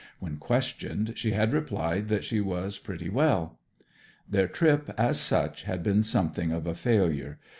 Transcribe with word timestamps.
When 0.17 0.37
questioned 0.37 1.13
she 1.15 1.33
had 1.33 1.53
replied 1.53 2.07
that 2.07 2.23
she 2.23 2.41
was 2.41 2.79
pretty 2.79 3.07
well. 3.07 3.59
Their 4.27 4.47
trip, 4.47 4.89
as 4.97 5.19
such, 5.19 5.65
had 5.65 5.83
been 5.83 6.03
something 6.03 6.51
of 6.51 6.65
a 6.65 6.73
failure. 6.73 7.37